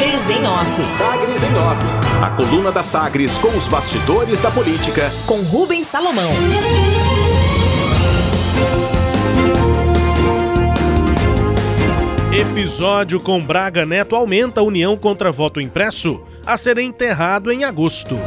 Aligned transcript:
Sagres 0.00 0.30
em 0.30 0.46
Off. 0.46 0.84
Sagres 0.86 1.42
em 1.42 1.56
Off. 1.56 2.24
A 2.24 2.30
coluna 2.30 2.72
da 2.72 2.82
Sagres 2.82 3.36
com 3.36 3.48
os 3.48 3.68
bastidores 3.68 4.40
da 4.40 4.50
política. 4.50 5.10
Com 5.26 5.42
Rubens 5.42 5.86
Salomão. 5.88 6.30
Episódio 12.32 13.20
com 13.20 13.44
Braga 13.44 13.84
Neto 13.84 14.16
aumenta 14.16 14.60
a 14.60 14.64
união 14.64 14.96
contra 14.96 15.30
voto 15.30 15.60
impresso 15.60 16.22
a 16.46 16.56
ser 16.56 16.78
enterrado 16.78 17.52
em 17.52 17.64
agosto. 17.64 18.18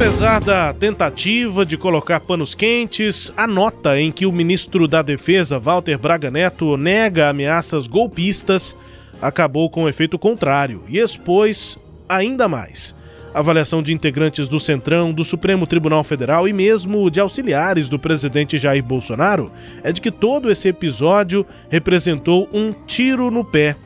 Apesar 0.00 0.40
da 0.40 0.72
tentativa 0.72 1.66
de 1.66 1.76
colocar 1.76 2.20
panos 2.20 2.54
quentes, 2.54 3.30
a 3.36 3.46
nota 3.46 4.00
em 4.00 4.10
que 4.10 4.24
o 4.24 4.32
ministro 4.32 4.88
da 4.88 5.02
Defesa, 5.02 5.58
Walter 5.58 5.98
Braga 5.98 6.30
Neto, 6.30 6.74
nega 6.78 7.28
ameaças 7.28 7.86
golpistas 7.86 8.74
acabou 9.20 9.68
com 9.68 9.82
o 9.82 9.88
efeito 9.90 10.18
contrário 10.18 10.80
e 10.88 10.96
expôs 10.96 11.78
ainda 12.08 12.48
mais 12.48 12.94
a 13.34 13.40
avaliação 13.40 13.82
de 13.82 13.92
integrantes 13.92 14.48
do 14.48 14.58
Centrão, 14.58 15.12
do 15.12 15.22
Supremo 15.22 15.66
Tribunal 15.66 16.02
Federal 16.02 16.48
e 16.48 16.52
mesmo 16.54 17.10
de 17.10 17.20
auxiliares 17.20 17.86
do 17.86 17.98
presidente 17.98 18.56
Jair 18.56 18.82
Bolsonaro 18.82 19.52
é 19.84 19.92
de 19.92 20.00
que 20.00 20.10
todo 20.10 20.50
esse 20.50 20.66
episódio 20.66 21.44
representou 21.68 22.48
um 22.54 22.72
tiro 22.72 23.30
no 23.30 23.44
pé. 23.44 23.76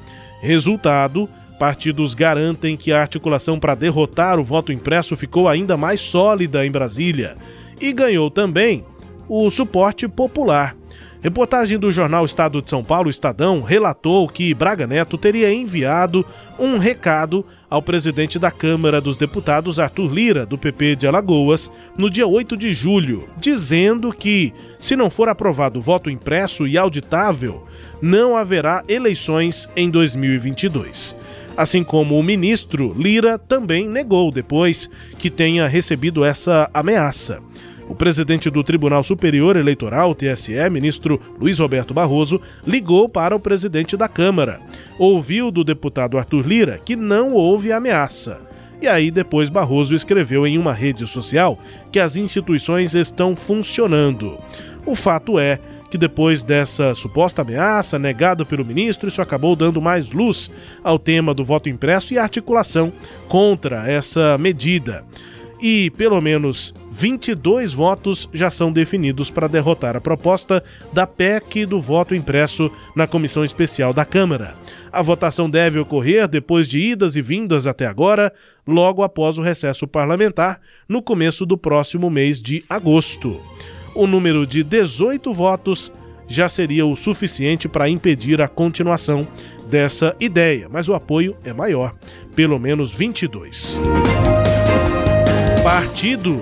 Resultado, 0.40 1.28
partidos 1.64 2.12
garantem 2.12 2.76
que 2.76 2.92
a 2.92 3.00
articulação 3.00 3.58
para 3.58 3.74
derrotar 3.74 4.38
o 4.38 4.44
voto 4.44 4.70
impresso 4.70 5.16
ficou 5.16 5.48
ainda 5.48 5.78
mais 5.78 5.98
sólida 5.98 6.66
em 6.66 6.70
Brasília 6.70 7.36
e 7.80 7.90
ganhou 7.90 8.30
também 8.30 8.84
o 9.26 9.48
suporte 9.48 10.06
popular. 10.06 10.76
Reportagem 11.22 11.78
do 11.78 11.90
jornal 11.90 12.26
Estado 12.26 12.60
de 12.60 12.68
São 12.68 12.84
Paulo, 12.84 13.08
Estadão, 13.08 13.62
relatou 13.62 14.28
que 14.28 14.52
Braga 14.52 14.86
Neto 14.86 15.16
teria 15.16 15.50
enviado 15.50 16.22
um 16.58 16.76
recado 16.76 17.46
ao 17.70 17.80
presidente 17.80 18.38
da 18.38 18.50
Câmara 18.50 19.00
dos 19.00 19.16
Deputados, 19.16 19.80
Arthur 19.80 20.12
Lira, 20.12 20.44
do 20.44 20.58
PP 20.58 20.96
de 20.96 21.06
Alagoas, 21.06 21.72
no 21.96 22.10
dia 22.10 22.26
8 22.26 22.58
de 22.58 22.74
julho, 22.74 23.26
dizendo 23.38 24.12
que, 24.12 24.52
se 24.78 24.94
não 24.94 25.08
for 25.08 25.30
aprovado 25.30 25.78
o 25.78 25.82
voto 25.82 26.10
impresso 26.10 26.66
e 26.66 26.76
auditável, 26.76 27.66
não 28.02 28.36
haverá 28.36 28.84
eleições 28.86 29.66
em 29.74 29.88
2022. 29.88 31.16
Assim 31.56 31.84
como 31.84 32.18
o 32.18 32.22
ministro 32.22 32.92
Lira 32.98 33.38
também 33.38 33.88
negou 33.88 34.32
depois 34.32 34.90
que 35.18 35.30
tenha 35.30 35.68
recebido 35.68 36.24
essa 36.24 36.68
ameaça. 36.74 37.40
O 37.88 37.94
presidente 37.94 38.48
do 38.50 38.64
Tribunal 38.64 39.04
Superior 39.04 39.56
Eleitoral, 39.56 40.14
TSE, 40.14 40.54
ministro 40.70 41.20
Luiz 41.38 41.58
Roberto 41.58 41.92
Barroso, 41.92 42.40
ligou 42.66 43.08
para 43.08 43.36
o 43.36 43.40
presidente 43.40 43.96
da 43.96 44.08
Câmara. 44.08 44.58
Ouviu 44.98 45.50
do 45.50 45.62
deputado 45.62 46.18
Arthur 46.18 46.46
Lira 46.46 46.80
que 46.84 46.96
não 46.96 47.32
houve 47.32 47.70
ameaça. 47.72 48.40
E 48.80 48.88
aí 48.88 49.10
depois 49.10 49.48
Barroso 49.48 49.94
escreveu 49.94 50.46
em 50.46 50.58
uma 50.58 50.72
rede 50.72 51.06
social 51.06 51.58
que 51.92 52.00
as 52.00 52.16
instituições 52.16 52.94
estão 52.94 53.36
funcionando. 53.36 54.38
O 54.84 54.94
fato 54.94 55.38
é 55.38 55.60
que 55.94 55.98
depois 55.98 56.42
dessa 56.42 56.92
suposta 56.92 57.42
ameaça 57.42 58.00
negada 58.00 58.44
pelo 58.44 58.64
ministro, 58.64 59.08
isso 59.08 59.22
acabou 59.22 59.54
dando 59.54 59.80
mais 59.80 60.10
luz 60.10 60.50
ao 60.82 60.98
tema 60.98 61.32
do 61.32 61.44
voto 61.44 61.68
impresso 61.68 62.12
e 62.12 62.18
articulação 62.18 62.92
contra 63.28 63.88
essa 63.88 64.36
medida 64.36 65.04
e 65.62 65.90
pelo 65.90 66.20
menos 66.20 66.74
22 66.90 67.72
votos 67.72 68.28
já 68.34 68.50
são 68.50 68.72
definidos 68.72 69.30
para 69.30 69.46
derrotar 69.46 69.96
a 69.96 70.00
proposta 70.00 70.64
da 70.92 71.06
PEC 71.06 71.64
do 71.64 71.80
voto 71.80 72.12
impresso 72.12 72.68
na 72.96 73.06
comissão 73.06 73.44
especial 73.44 73.94
da 73.94 74.04
Câmara. 74.04 74.56
A 74.90 75.00
votação 75.00 75.48
deve 75.48 75.78
ocorrer 75.78 76.26
depois 76.26 76.68
de 76.68 76.80
idas 76.80 77.14
e 77.14 77.22
vindas 77.22 77.68
até 77.68 77.86
agora, 77.86 78.32
logo 78.66 79.04
após 79.04 79.38
o 79.38 79.42
recesso 79.42 79.86
parlamentar, 79.86 80.60
no 80.88 81.00
começo 81.00 81.46
do 81.46 81.56
próximo 81.56 82.10
mês 82.10 82.42
de 82.42 82.64
agosto. 82.68 83.40
O 83.94 84.06
número 84.06 84.46
de 84.46 84.62
18 84.62 85.32
votos 85.32 85.92
já 86.26 86.48
seria 86.48 86.84
o 86.84 86.96
suficiente 86.96 87.68
para 87.68 87.88
impedir 87.88 88.40
a 88.40 88.48
continuação 88.48 89.26
dessa 89.68 90.16
ideia, 90.18 90.68
mas 90.70 90.88
o 90.88 90.94
apoio 90.94 91.36
é 91.44 91.52
maior, 91.52 91.94
pelo 92.34 92.58
menos 92.58 92.92
22 92.92 93.76
partidos. 95.64 96.40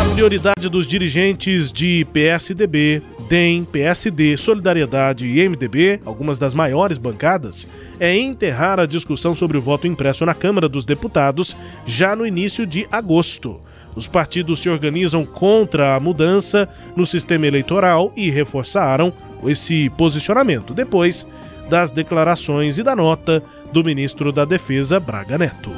A 0.00 0.14
prioridade 0.14 0.66
dos 0.70 0.86
dirigentes 0.86 1.70
de 1.70 2.06
PSDB, 2.12 3.02
DEM, 3.28 3.64
PSD, 3.64 4.38
Solidariedade 4.38 5.26
e 5.26 5.46
MDB, 5.46 6.00
algumas 6.04 6.38
das 6.38 6.54
maiores 6.54 6.96
bancadas, 6.96 7.68
é 8.00 8.16
enterrar 8.16 8.80
a 8.80 8.86
discussão 8.86 9.34
sobre 9.34 9.58
o 9.58 9.60
voto 9.60 9.86
impresso 9.86 10.24
na 10.24 10.32
Câmara 10.32 10.66
dos 10.66 10.86
Deputados 10.86 11.54
já 11.84 12.16
no 12.16 12.26
início 12.26 12.66
de 12.66 12.86
agosto. 12.90 13.60
Os 13.94 14.06
partidos 14.06 14.60
se 14.60 14.70
organizam 14.70 15.24
contra 15.24 15.94
a 15.94 16.00
mudança 16.00 16.68
no 16.96 17.04
sistema 17.04 17.46
eleitoral 17.46 18.12
e 18.16 18.30
reforçaram 18.30 19.12
esse 19.44 19.90
posicionamento 19.90 20.72
depois 20.72 21.26
das 21.68 21.90
declarações 21.90 22.78
e 22.78 22.82
da 22.82 22.96
nota 22.96 23.42
do 23.72 23.82
ministro 23.82 24.32
da 24.32 24.44
Defesa, 24.44 25.00
Braga 25.00 25.38
Neto. 25.38 25.70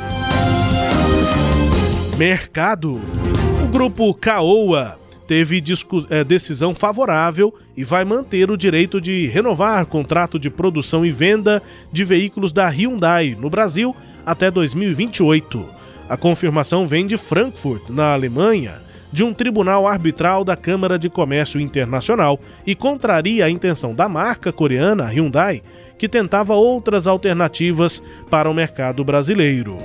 Mercado. 2.16 3.00
O 3.64 3.68
grupo 3.68 4.14
Caoa 4.14 4.96
teve 5.26 5.62
é, 6.10 6.22
decisão 6.22 6.74
favorável 6.74 7.52
e 7.76 7.82
vai 7.82 8.04
manter 8.04 8.50
o 8.50 8.56
direito 8.56 9.00
de 9.00 9.26
renovar 9.26 9.86
contrato 9.86 10.38
de 10.38 10.50
produção 10.50 11.04
e 11.04 11.10
venda 11.10 11.62
de 11.90 12.04
veículos 12.04 12.52
da 12.52 12.68
Hyundai 12.68 13.36
no 13.38 13.50
Brasil 13.50 13.94
até 14.24 14.50
2028. 14.50 15.73
A 16.08 16.16
confirmação 16.16 16.86
vem 16.86 17.06
de 17.06 17.16
Frankfurt, 17.16 17.88
na 17.88 18.12
Alemanha, 18.12 18.82
de 19.10 19.24
um 19.24 19.32
tribunal 19.32 19.86
arbitral 19.86 20.44
da 20.44 20.56
Câmara 20.56 20.98
de 20.98 21.08
Comércio 21.08 21.58
Internacional 21.58 22.38
e 22.66 22.74
contraria 22.74 23.44
a 23.44 23.50
intenção 23.50 23.94
da 23.94 24.08
marca 24.08 24.52
coreana 24.52 25.06
Hyundai, 25.06 25.62
que 25.96 26.08
tentava 26.08 26.54
outras 26.54 27.06
alternativas 27.06 28.02
para 28.28 28.50
o 28.50 28.54
mercado 28.54 29.02
brasileiro. 29.02 29.78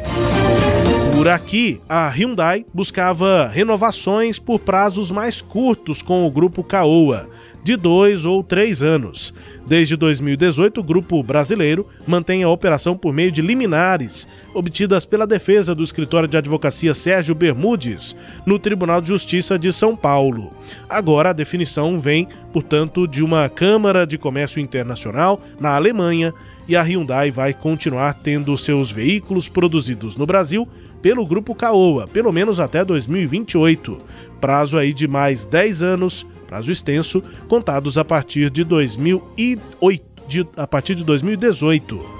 Por 1.16 1.28
aqui, 1.28 1.80
a 1.88 2.10
Hyundai 2.10 2.66
buscava 2.74 3.48
renovações 3.48 4.40
por 4.40 4.60
prazos 4.60 5.12
mais 5.12 5.42
curtos 5.42 6.02
com 6.02 6.26
o 6.26 6.32
grupo 6.32 6.64
Caoa, 6.64 7.30
de 7.64 7.76
dois 7.76 8.26
ou 8.26 8.44
três 8.44 8.82
anos. 8.82 9.34
Desde 9.68 9.96
2018, 9.96 10.80
o 10.80 10.84
grupo 10.84 11.22
brasileiro 11.22 11.86
mantém 12.08 12.42
a 12.42 12.50
operação 12.50 12.98
por 12.98 13.14
meio 13.14 13.32
de 13.32 13.42
liminares, 13.42 14.28
obtidas 14.54 15.06
pela 15.06 15.28
defesa 15.28 15.76
do 15.76 15.84
escritório 15.84 16.28
de 16.28 16.38
advocacia 16.38 16.94
Sérgio 16.94 17.36
Bermudes, 17.36 18.16
no 18.46 18.58
Tribunal 18.58 19.00
de 19.00 19.10
Justiça 19.10 19.60
de 19.60 19.72
São 19.72 19.96
Paulo. 19.96 20.52
Agora, 20.90 21.30
a 21.30 21.34
definição 21.34 22.00
vem, 22.00 22.28
portanto, 22.52 23.08
de 23.08 23.24
uma 23.24 23.48
Câmara 23.48 24.08
de 24.08 24.18
Comércio 24.18 24.60
Internacional 24.60 25.42
na 25.60 25.76
Alemanha 25.76 26.34
e 26.68 26.76
a 26.76 26.84
Hyundai 26.84 27.32
vai 27.32 27.54
continuar 27.54 28.14
tendo 28.14 28.56
seus 28.58 28.92
veículos 28.92 29.50
produzidos 29.50 30.16
no 30.16 30.26
Brasil 30.26 30.68
pelo 31.02 31.26
grupo 31.26 31.56
Caoa, 31.56 32.08
pelo 32.08 32.32
menos 32.32 32.60
até 32.60 32.84
2028. 32.84 33.98
Prazo 34.40 34.78
aí 34.78 34.94
de 34.94 35.08
mais 35.08 35.46
10 35.46 35.84
anos, 35.84 36.26
prazo 36.48 36.72
extenso, 36.72 37.22
contados 37.48 37.98
a 37.98 38.06
partir 38.06 38.50
de 38.50 38.64
2008, 38.64 40.04
de, 40.28 40.48
a 40.56 40.68
partir 40.68 40.96
de 40.96 41.04
2018. 41.04 42.20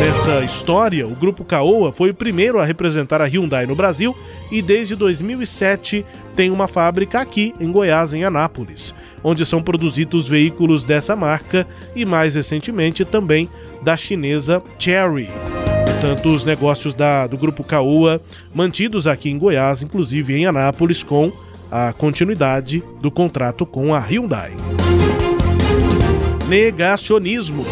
Nessa 0.00 0.44
história, 0.44 1.06
o 1.06 1.14
grupo 1.14 1.44
Caoa 1.44 1.92
foi 1.92 2.10
o 2.10 2.14
primeiro 2.14 2.58
a 2.58 2.64
representar 2.64 3.20
a 3.20 3.26
Hyundai 3.26 3.66
no 3.66 3.76
Brasil 3.76 4.16
e 4.50 4.60
desde 4.60 4.96
2007 4.96 6.04
tem 6.34 6.50
uma 6.50 6.66
fábrica 6.66 7.20
aqui 7.20 7.54
em 7.60 7.70
Goiás, 7.70 8.12
em 8.12 8.24
Anápolis, 8.24 8.94
onde 9.22 9.46
são 9.46 9.62
produzidos 9.62 10.26
veículos 10.26 10.82
dessa 10.82 11.14
marca 11.14 11.66
e 11.94 12.04
mais 12.04 12.34
recentemente 12.34 13.04
também 13.04 13.48
da 13.82 13.96
chinesa 13.96 14.62
Cherry 14.78 15.30
portanto, 16.02 16.34
os 16.34 16.44
negócios 16.44 16.94
da, 16.94 17.28
do 17.28 17.36
Grupo 17.36 17.62
Caoa 17.62 18.20
mantidos 18.52 19.06
aqui 19.06 19.30
em 19.30 19.38
Goiás, 19.38 19.84
inclusive 19.84 20.34
em 20.34 20.46
Anápolis, 20.46 21.04
com 21.04 21.30
a 21.70 21.92
continuidade 21.92 22.82
do 23.00 23.08
contrato 23.08 23.64
com 23.64 23.94
a 23.94 24.00
Hyundai. 24.00 24.52
Negacionismo. 26.48 27.64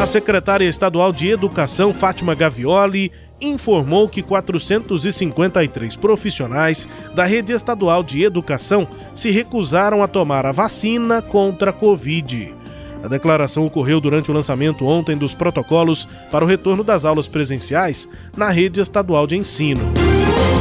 A 0.00 0.06
secretária 0.06 0.64
estadual 0.64 1.12
de 1.12 1.28
Educação, 1.28 1.92
Fátima 1.92 2.34
Gavioli, 2.34 3.12
informou 3.38 4.08
que 4.08 4.22
453 4.22 5.94
profissionais 5.94 6.88
da 7.14 7.24
rede 7.24 7.52
estadual 7.52 8.02
de 8.02 8.22
educação 8.22 8.88
se 9.14 9.30
recusaram 9.30 10.02
a 10.02 10.08
tomar 10.08 10.46
a 10.46 10.52
vacina 10.52 11.20
contra 11.20 11.68
a 11.68 11.74
Covid. 11.74 12.54
A 13.02 13.08
declaração 13.08 13.64
ocorreu 13.64 14.00
durante 14.00 14.30
o 14.30 14.34
lançamento 14.34 14.86
ontem 14.86 15.16
dos 15.16 15.34
protocolos 15.34 16.06
para 16.30 16.44
o 16.44 16.48
retorno 16.48 16.82
das 16.82 17.04
aulas 17.04 17.28
presenciais 17.28 18.08
na 18.36 18.50
rede 18.50 18.80
estadual 18.80 19.26
de 19.26 19.36
ensino. 19.36 19.82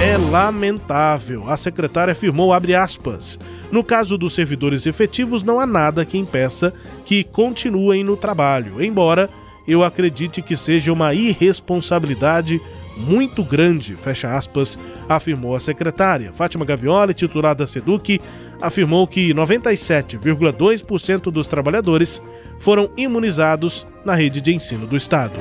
É 0.01 0.17
lamentável, 0.17 1.49
a 1.49 1.57
secretária 1.57 2.11
afirmou, 2.11 2.53
aspas. 2.53 3.39
No 3.71 3.83
caso 3.83 4.17
dos 4.17 4.35
servidores 4.35 4.85
efetivos, 4.85 5.43
não 5.43 5.59
há 5.59 5.65
nada 5.65 6.05
que 6.05 6.17
impeça 6.17 6.73
que 7.05 7.23
continuem 7.23 8.03
no 8.03 8.15
trabalho, 8.15 8.81
embora 8.83 9.29
eu 9.67 9.83
acredite 9.83 10.41
que 10.41 10.55
seja 10.55 10.93
uma 10.93 11.13
irresponsabilidade 11.13 12.61
muito 12.95 13.43
grande, 13.43 13.95
fecha 13.95 14.35
aspas, 14.35 14.79
afirmou 15.07 15.55
a 15.55 15.59
secretária. 15.59 16.31
Fátima 16.33 16.65
Gavioli, 16.65 17.13
titular 17.13 17.55
da 17.55 17.67
SEDUC, 17.67 18.19
afirmou 18.61 19.07
que 19.07 19.33
97,2% 19.33 21.31
dos 21.31 21.47
trabalhadores 21.47 22.21
foram 22.59 22.89
imunizados 22.97 23.85
na 24.03 24.15
rede 24.15 24.41
de 24.41 24.53
ensino 24.53 24.87
do 24.87 24.97
estado. 24.97 25.33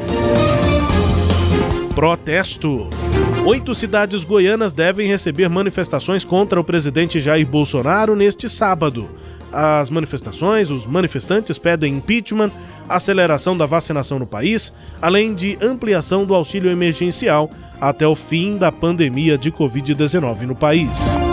Protesto. 1.95 2.89
Oito 3.47 3.75
cidades 3.75 4.25
goianas 4.25 4.73
devem 4.73 5.07
receber 5.07 5.49
manifestações 5.49 6.25
contra 6.25 6.61
o 6.61 6.65
presidente 6.65 7.21
Jair 7.21 7.47
Bolsonaro 7.47 8.15
neste 8.15 8.49
sábado. 8.49 9.09
As 9.53 9.89
manifestações, 9.89 10.69
os 10.69 10.85
manifestantes 10.85 11.59
pedem 11.59 11.97
impeachment, 11.97 12.51
aceleração 12.89 13.57
da 13.57 13.65
vacinação 13.65 14.19
no 14.19 14.27
país, 14.27 14.73
além 15.01 15.35
de 15.35 15.57
ampliação 15.63 16.27
do 16.27 16.35
auxílio 16.35 16.71
emergencial 16.71 17.49
até 17.81 18.07
o 18.07 18.17
fim 18.17 18.57
da 18.57 18.73
pandemia 18.73 19.39
de 19.39 19.51
Covid-19 19.51 20.43
no 20.43 20.55
país. 20.55 21.26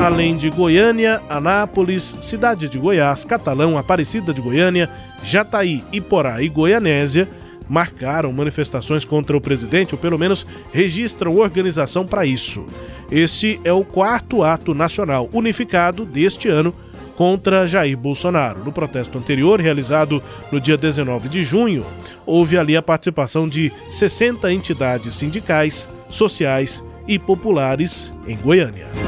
Além 0.00 0.34
de 0.34 0.48
Goiânia, 0.48 1.20
Anápolis, 1.28 2.16
Cidade 2.22 2.70
de 2.70 2.78
Goiás, 2.78 3.22
Catalão, 3.22 3.76
Aparecida 3.76 4.32
de 4.32 4.40
Goiânia, 4.40 4.88
Jataí, 5.22 5.84
Iporá 5.92 6.42
e 6.42 6.48
Goianésia 6.48 7.28
marcaram 7.68 8.32
manifestações 8.32 9.04
contra 9.04 9.36
o 9.36 9.40
presidente, 9.42 9.94
ou 9.94 10.00
pelo 10.00 10.18
menos 10.18 10.46
registram 10.72 11.36
organização 11.36 12.06
para 12.06 12.24
isso. 12.24 12.64
Este 13.10 13.60
é 13.62 13.74
o 13.74 13.84
quarto 13.84 14.42
ato 14.42 14.74
nacional 14.74 15.28
unificado 15.34 16.06
deste 16.06 16.48
ano 16.48 16.74
contra 17.14 17.66
Jair 17.66 17.96
Bolsonaro. 17.96 18.64
No 18.64 18.72
protesto 18.72 19.18
anterior, 19.18 19.60
realizado 19.60 20.22
no 20.50 20.58
dia 20.58 20.78
19 20.78 21.28
de 21.28 21.44
junho, 21.44 21.84
houve 22.24 22.56
ali 22.56 22.74
a 22.74 22.80
participação 22.80 23.46
de 23.46 23.70
60 23.90 24.50
entidades 24.50 25.14
sindicais, 25.14 25.86
sociais 26.08 26.82
e 27.06 27.18
populares 27.18 28.10
em 28.26 28.36
Goiânia. 28.38 28.99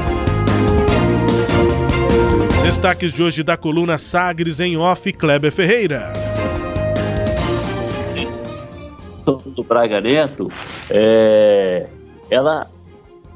Destaques 2.63 3.11
de 3.11 3.21
hoje 3.21 3.43
da 3.43 3.57
coluna 3.57 3.97
Sagres 3.97 4.61
em 4.61 4.77
Off, 4.77 5.11
Kleber 5.11 5.51
Ferreira. 5.51 6.13
Do 9.25 9.63
Braga 9.65 9.99
Neto, 9.99 10.49
é, 10.89 11.85
ela 12.31 12.71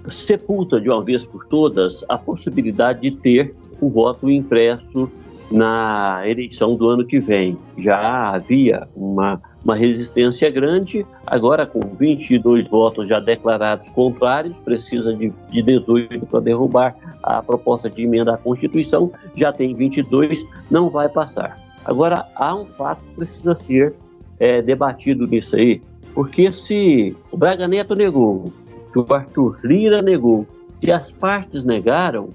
sepulta 0.10 0.80
de 0.80 0.90
uma 0.90 1.04
vez 1.04 1.26
por 1.26 1.44
todas 1.46 2.06
a 2.08 2.18
possibilidade 2.18 3.02
de 3.02 3.12
ter 3.12 3.54
o 3.82 3.90
voto 3.90 4.32
impresso 4.32 5.12
na 5.52 6.22
eleição 6.26 6.76
do 6.76 6.90
ano 6.90 7.06
que 7.06 7.20
vem. 7.20 7.58
Já 7.78 8.30
havia 8.30 8.88
uma, 8.96 9.42
uma 9.68 9.76
resistência 9.76 10.50
grande, 10.50 11.06
agora 11.26 11.66
com 11.66 11.82
22 11.82 12.70
votos 12.70 13.06
já 13.06 13.20
declarados 13.20 13.90
contrários, 13.90 14.56
precisa 14.64 15.14
de, 15.14 15.34
de 15.50 15.62
18 15.62 16.26
para 16.26 16.40
derrubar 16.40 16.96
a 17.22 17.44
proposta 17.44 17.90
de 17.90 18.04
emenda 18.04 18.34
à 18.34 18.38
Constituição, 18.38 19.12
já 19.36 19.52
tem 19.52 19.76
22, 19.76 20.46
não 20.72 20.90
vai 20.90 21.10
passar. 21.10 21.60
Agora, 21.84 22.26
há 22.34 22.56
um 22.56 22.66
fato 22.66 23.04
que 23.04 23.16
precisa 23.16 23.56
ser 23.56 23.94
é, 24.40 24.62
debatido 24.62 25.28
nisso 25.28 25.58
aí, 25.58 25.82
porque 26.14 26.50
se 26.50 27.14
o 27.30 27.36
Braga 27.36 27.68
Neto 27.68 27.94
negou, 27.94 28.54
se 28.94 29.00
o 29.00 29.06
Arthur 29.14 29.60
Lira 29.66 30.02
negou, 30.02 30.48
se 30.80 30.90
as 30.90 31.12
partes 31.12 31.66
negaram, 31.66 32.30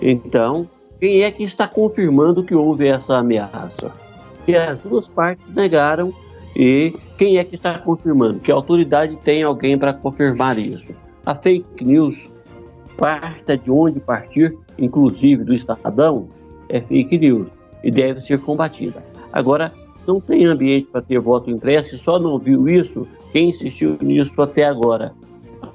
então, 0.00 0.66
quem 0.98 1.24
é 1.24 1.30
que 1.30 1.42
está 1.42 1.68
confirmando 1.68 2.42
que 2.42 2.54
houve 2.54 2.86
essa 2.86 3.18
ameaça? 3.18 3.92
Que 4.46 4.56
as 4.56 4.78
duas 4.78 5.08
partes 5.08 5.52
negaram 5.52 6.23
e 6.56 6.94
quem 7.18 7.38
é 7.38 7.44
que 7.44 7.56
está 7.56 7.78
confirmando? 7.78 8.40
Que 8.40 8.52
autoridade 8.52 9.16
tem 9.24 9.42
alguém 9.42 9.78
para 9.78 9.92
confirmar 9.92 10.58
isso? 10.58 10.86
A 11.24 11.34
fake 11.34 11.84
news 11.84 12.28
parta 12.96 13.56
de 13.56 13.70
onde 13.70 13.98
partir, 13.98 14.56
inclusive 14.78 15.42
do 15.42 15.52
Estadão, 15.52 16.28
é 16.68 16.80
fake 16.80 17.18
news 17.18 17.52
e 17.82 17.90
deve 17.90 18.20
ser 18.20 18.38
combatida. 18.40 19.02
Agora, 19.32 19.72
não 20.06 20.20
tem 20.20 20.44
ambiente 20.44 20.86
para 20.92 21.02
ter 21.02 21.18
voto 21.18 21.50
impresso, 21.50 21.96
só 21.98 22.18
não 22.18 22.38
viu 22.38 22.68
isso 22.68 23.06
quem 23.32 23.48
insistiu 23.48 23.96
nisso 24.00 24.40
até 24.40 24.64
agora. 24.64 25.12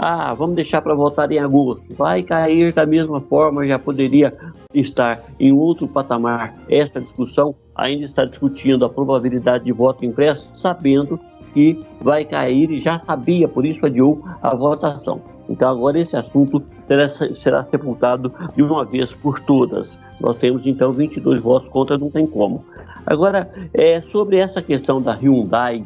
Ah, 0.02 0.34
vamos 0.34 0.56
deixar 0.56 0.82
para 0.82 0.96
votar 0.96 1.30
em 1.30 1.40
agosto. 1.40 1.84
Vai 1.94 2.24
cair 2.24 2.72
da 2.72 2.86
mesma 2.86 3.20
forma, 3.20 3.68
já 3.68 3.78
poderia 3.78 4.34
estar 4.74 5.22
em 5.38 5.52
outro 5.52 5.90
patamar. 5.90 6.56
Esta 6.70 7.02
discussão 7.02 7.54
ainda 7.76 8.06
está 8.06 8.24
discutindo 8.24 8.86
a 8.86 8.90
probabilidade 8.90 9.66
de 9.66 9.74
voto 9.74 10.06
impresso, 10.06 10.50
sabendo 10.54 11.20
que 11.54 11.84
vai 12.00 12.24
cair 12.24 12.72
e 12.72 12.80
já 12.80 12.98
sabia, 13.00 13.46
por 13.50 13.66
isso 13.66 13.86
adiou 13.86 14.24
a 14.42 14.56
votação. 14.56 15.22
Então 15.50 15.70
agora 15.70 16.00
esse 16.00 16.16
assunto 16.16 16.64
será, 16.88 17.10
será 17.10 17.64
sepultado 17.64 18.32
de 18.56 18.64
uma 18.64 18.86
vez 18.86 19.14
por 19.14 19.38
todas. 19.42 20.00
Nós 20.22 20.38
temos 20.38 20.66
então 20.66 20.94
22 20.94 21.42
votos 21.42 21.68
contra, 21.68 21.98
não 21.98 22.10
tem 22.10 22.26
como. 22.26 22.64
Agora, 23.06 23.50
é, 23.74 24.00
sobre 24.00 24.38
essa 24.38 24.62
questão 24.62 25.02
da 25.02 25.14
Hyundai, 25.14 25.84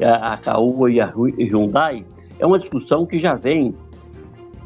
a, 0.00 0.34
a 0.34 0.36
Caoa 0.36 0.88
e 0.88 1.00
a 1.00 1.12
Hyundai, 1.38 2.04
é 2.38 2.46
uma 2.46 2.58
discussão 2.58 3.06
que 3.06 3.18
já 3.18 3.34
vem 3.34 3.74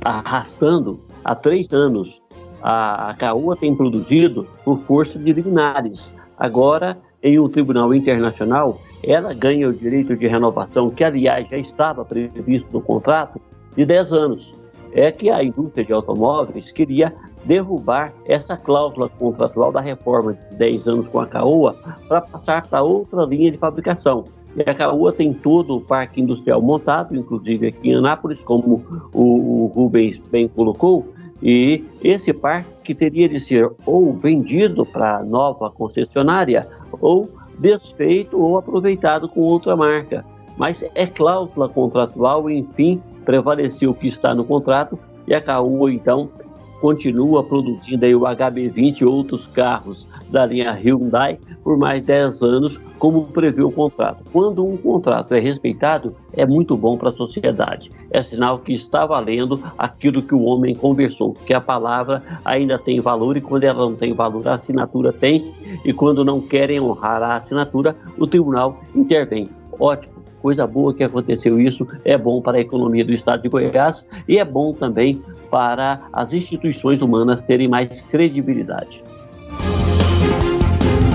arrastando 0.05 1.01
há 1.25 1.35
três 1.35 1.73
anos. 1.73 2.23
A, 2.63 3.11
a 3.11 3.15
CAUA 3.15 3.57
tem 3.57 3.75
produzido 3.75 4.47
por 4.65 4.79
força 4.79 5.19
de 5.19 5.33
liminares. 5.33 6.13
Agora, 6.37 6.99
em 7.23 7.39
um 7.39 7.49
tribunal 7.49 7.95
internacional, 7.95 8.81
ela 9.03 9.33
ganha 9.33 9.69
o 9.69 9.73
direito 9.73 10.17
de 10.17 10.27
renovação, 10.27 10.91
que 10.91 11.05
aliás 11.05 11.49
já 11.49 11.57
estava 11.57 12.05
previsto 12.05 12.69
no 12.73 12.81
contrato, 12.81 13.41
de 13.77 13.85
10 13.85 14.13
anos. 14.13 14.55
É 14.93 15.13
que 15.13 15.31
a 15.31 15.43
indústria 15.43 15.85
de 15.85 15.93
automóveis 15.93 16.73
queria 16.73 17.15
derrubar 17.45 18.13
essa 18.27 18.57
cláusula 18.57 19.09
contratual 19.09 19.73
da 19.73 19.81
reforma 19.81 20.35
de 20.35 20.57
10 20.57 20.89
anos 20.89 21.09
com 21.09 21.21
a 21.21 21.27
CAOA 21.27 21.75
para 22.09 22.21
passar 22.21 22.67
para 22.67 22.83
outra 22.83 23.25
linha 23.25 23.51
de 23.51 23.59
fabricação. 23.59 24.25
E 24.57 24.69
a 24.69 24.75
Caoa 24.75 25.13
tem 25.13 25.33
todo 25.33 25.77
o 25.77 25.81
parque 25.81 26.21
industrial 26.21 26.61
montado, 26.61 27.17
inclusive 27.17 27.69
aqui 27.69 27.91
em 27.91 27.95
Anápolis, 27.95 28.43
como 28.43 28.85
o, 29.13 29.65
o 29.65 29.67
Rubens 29.67 30.19
bem 30.19 30.49
colocou, 30.49 31.07
e 31.43 31.85
esse 32.03 32.33
parque 32.33 32.95
teria 32.95 33.29
de 33.29 33.41
ser 33.41 33.71
ou 33.87 34.13
vendido 34.13 34.85
para 34.85 35.23
nova 35.23 35.71
concessionária 35.71 36.69
ou 37.01 37.31
desfeito 37.59 38.39
ou 38.39 38.59
aproveitado 38.59 39.29
com 39.29 39.41
outra 39.41 39.77
marca. 39.77 40.25
Mas 40.57 40.85
é 40.95 41.07
cláusula 41.07 41.69
contratual, 41.69 42.51
enfim, 42.51 43.01
prevaleceu 43.25 43.91
o 43.91 43.95
que 43.95 44.09
está 44.09 44.35
no 44.35 44.45
contrato 44.45 44.99
e 45.27 45.35
a 45.35 45.41
Caoa, 45.41 45.93
então, 45.93 46.29
continua 46.81 47.45
produzindo 47.45 48.05
aí 48.05 48.15
o 48.15 48.21
HB20 48.21 49.01
e 49.01 49.05
outros 49.05 49.47
carros 49.47 50.07
da 50.31 50.47
linha 50.47 50.73
Hyundai 50.73 51.39
por 51.63 51.77
mais 51.77 52.05
10 52.05 52.43
anos, 52.43 52.81
como 52.99 53.27
prevê 53.27 53.63
o 53.63 53.71
contrato. 53.71 54.25
Quando 54.33 54.65
um 54.65 54.77
contrato 54.77 55.35
é 55.35 55.41
respeitado, 55.41 56.15
é 56.33 56.47
muito 56.47 56.77
bom 56.77 56.97
para 56.97 57.11
a 57.11 57.13
sociedade. 57.13 57.91
É 58.11 58.23
sinal 58.23 58.59
que 58.59 58.73
está 58.73 59.05
valendo 59.05 59.61
aquilo 59.77 60.23
que 60.23 60.35
o 60.35 60.43
homem 60.43 60.75
conversou, 60.75 61.35
que 61.47 61.53
a 61.53 61.61
palavra 61.61 62.23
ainda 62.45 62.79
tem 62.79 63.01
valor 63.01 63.37
e 63.37 63.41
quando 63.41 63.65
ela 63.65 63.85
não 63.85 63.95
tem 63.95 64.13
valor, 64.13 64.49
a 64.49 64.55
assinatura 64.55 65.13
tem, 65.13 65.53
e 65.85 65.93
quando 65.93 66.25
não 66.25 66.41
querem 66.41 66.81
honrar 66.81 67.23
a 67.23 67.37
assinatura, 67.37 67.97
o 68.19 68.27
tribunal 68.27 68.81
intervém. 68.95 69.49
Ótimo 69.79 70.20
coisa 70.41 70.67
boa 70.67 70.95
que 70.95 71.05
aconteceu 71.05 71.61
isso, 71.61 71.87
é 72.05 72.17
bom 72.17 72.41
para 72.41 72.59
a 72.59 72.61
economia 72.61 73.05
do 73.05 73.13
estado 73.13 73.43
de 73.43 73.49
Goiás 73.49 74.05
e 74.29 74.39
é 74.39 74.45
bom 74.45 74.73
também 74.73 75.23
para 75.51 76.01
as 76.13 76.33
instituições 76.33 77.03
humanas 77.03 77.43
terem 77.43 77.69
mais 77.69 78.01
credibilidade. 78.03 79.03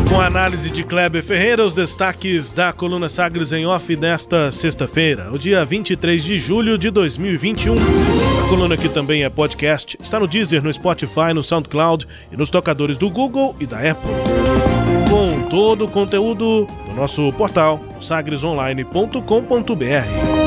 Com 0.10 0.22
a 0.22 0.28
análise 0.28 0.70
de 0.70 0.84
Kleber 0.84 1.22
Ferreira, 1.22 1.66
os 1.66 1.74
destaques 1.74 2.54
da 2.54 2.72
coluna 2.72 3.10
Sagres 3.10 3.52
em 3.52 3.66
Off 3.66 3.94
desta 3.96 4.50
sexta-feira, 4.50 5.30
o 5.30 5.38
dia 5.38 5.66
23 5.66 6.24
de 6.24 6.40
julho 6.40 6.78
de 6.78 6.90
2021. 6.90 7.74
A 7.74 8.50
coluna 8.50 8.78
que 8.78 8.88
também 8.88 9.24
é 9.24 9.30
podcast 9.30 9.98
está 10.00 10.18
no 10.20 10.28
Deezer, 10.28 10.64
no 10.64 10.72
Spotify, 10.72 11.34
no 11.34 11.44
SoundCloud 11.44 12.08
e 12.32 12.38
nos 12.38 12.50
tocadores 12.50 12.98
do 12.98 13.10
Google 13.10 13.56
e 13.60 13.66
da 13.66 13.78
Apple. 13.78 14.85
Com 15.10 15.42
todo 15.50 15.86
o 15.86 15.92
conteúdo 15.92 16.68
no 16.88 16.94
nosso 16.94 17.32
portal 17.34 17.80
sagresonline.com.br. 18.02 20.46